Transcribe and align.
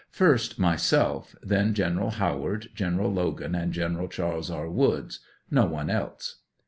First, 0.09 0.57
myself; 0.57 1.35
then 1.43 1.75
General 1.75 2.09
Howard, 2.09 2.69
General 2.73 3.11
Logan, 3.13 3.53
and 3.53 3.71
General 3.71 4.07
Chas. 4.07 4.49
E. 4.49 4.65
Woods; 4.67 5.19
no 5.51 5.67
one 5.67 5.91
else. 5.91 6.37